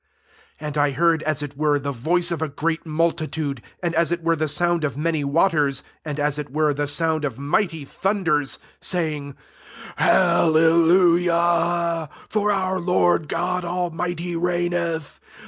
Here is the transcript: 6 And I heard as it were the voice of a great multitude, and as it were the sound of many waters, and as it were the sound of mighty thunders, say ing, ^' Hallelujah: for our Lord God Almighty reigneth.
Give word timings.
6 0.53 0.61
And 0.65 0.77
I 0.79 0.89
heard 0.93 1.21
as 1.21 1.43
it 1.43 1.55
were 1.55 1.77
the 1.77 1.91
voice 1.91 2.31
of 2.31 2.41
a 2.41 2.47
great 2.49 2.87
multitude, 2.87 3.61
and 3.83 3.93
as 3.93 4.11
it 4.11 4.23
were 4.23 4.35
the 4.35 4.47
sound 4.47 4.83
of 4.83 4.97
many 4.97 5.23
waters, 5.23 5.83
and 6.03 6.19
as 6.19 6.39
it 6.39 6.51
were 6.51 6.73
the 6.73 6.87
sound 6.87 7.23
of 7.23 7.37
mighty 7.37 7.85
thunders, 7.85 8.57
say 8.79 9.13
ing, 9.15 9.33
^' 9.33 9.35
Hallelujah: 9.97 12.09
for 12.29 12.51
our 12.51 12.79
Lord 12.79 13.27
God 13.27 13.63
Almighty 13.63 14.35
reigneth. 14.35 15.19